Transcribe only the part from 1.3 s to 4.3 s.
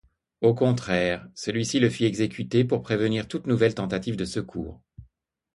celui-ci le fit exécuter pour prévenir toute nouvelle tentative de